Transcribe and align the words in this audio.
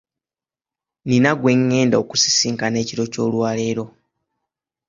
Nina 1.07 1.31
gwe 1.39 1.51
ngenda 1.61 1.95
okusisinkana 2.03 2.77
ekiro 2.83 3.03
ky'olwaleero. 3.11 3.85